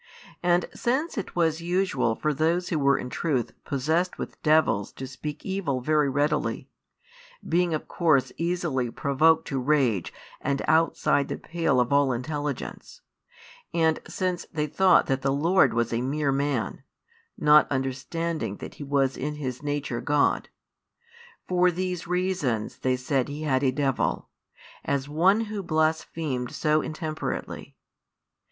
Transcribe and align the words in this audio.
And 0.41 0.65
since 0.73 1.15
it 1.15 1.35
was 1.35 1.61
usual 1.61 2.15
for 2.15 2.33
those 2.33 2.69
who 2.69 2.79
were 2.79 2.97
in 2.97 3.11
truth 3.11 3.51
possessed 3.63 4.17
with 4.17 4.41
devils 4.41 4.91
to 4.93 5.05
speak 5.05 5.45
evil 5.45 5.79
very 5.79 6.09
readily, 6.09 6.67
being 7.47 7.75
of 7.75 7.87
course 7.87 8.31
easily 8.35 8.89
provoked 8.89 9.47
to 9.49 9.59
rage 9.59 10.11
and 10.41 10.63
outside 10.67 11.27
the 11.27 11.37
pale 11.37 11.79
of 11.79 11.93
all 11.93 12.13
intelligence, 12.13 13.01
and 13.75 13.99
since 14.07 14.47
they 14.51 14.65
thought 14.65 15.05
that 15.05 15.21
the 15.21 15.31
Lord 15.31 15.71
was 15.75 15.93
a 15.93 16.01
mere 16.01 16.31
man, 16.31 16.81
not 17.37 17.71
understanding 17.71 18.55
that 18.57 18.73
He 18.81 18.83
was 18.83 19.15
in 19.15 19.35
His 19.35 19.61
Nature 19.61 20.01
God; 20.01 20.49
for 21.47 21.69
these 21.69 22.07
reasons 22.07 22.79
they 22.79 22.95
said 22.95 23.27
He 23.27 23.43
had 23.43 23.63
a 23.63 23.69
devil, 23.69 24.29
as 24.83 25.07
one 25.07 25.41
who 25.41 25.61
blasphemed 25.61 26.51
so 26.55 26.81
intemperately. 26.81 27.75